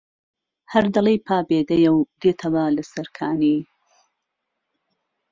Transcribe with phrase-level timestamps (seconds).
[0.71, 3.59] هەر دەڵێی پابێدەیە و دێتەوە لەسەر کانی